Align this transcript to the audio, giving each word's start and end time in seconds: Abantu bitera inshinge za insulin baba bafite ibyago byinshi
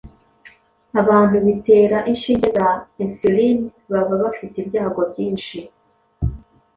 Abantu 1.01 1.35
bitera 1.45 1.97
inshinge 2.11 2.47
za 2.57 2.69
insulin 3.03 3.57
baba 3.91 4.13
bafite 4.23 4.55
ibyago 4.63 5.01
byinshi 5.11 5.57